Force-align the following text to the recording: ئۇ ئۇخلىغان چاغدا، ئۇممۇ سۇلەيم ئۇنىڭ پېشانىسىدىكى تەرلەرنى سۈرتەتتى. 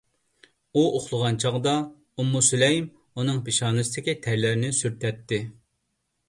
ئۇ 0.79 0.85
ئۇخلىغان 0.99 1.35
چاغدا، 1.43 1.73
ئۇممۇ 2.21 2.41
سۇلەيم 2.47 2.87
ئۇنىڭ 3.13 3.43
پېشانىسىدىكى 3.51 4.17
تەرلەرنى 4.25 4.73
سۈرتەتتى. 4.81 5.41